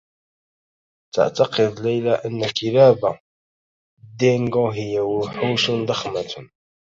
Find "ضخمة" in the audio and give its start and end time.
5.71-6.49